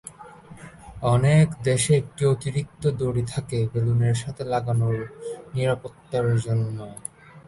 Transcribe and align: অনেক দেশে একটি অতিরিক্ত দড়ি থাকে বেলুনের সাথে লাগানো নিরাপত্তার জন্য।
অনেক 1.13 1.47
দেশে 1.63 1.91
একটি 2.01 2.23
অতিরিক্ত 2.33 2.83
দড়ি 2.99 3.23
থাকে 3.33 3.57
বেলুনের 3.71 4.15
সাথে 4.23 4.43
লাগানো 4.53 4.87
নিরাপত্তার 5.53 6.25
জন্য। 6.45 6.77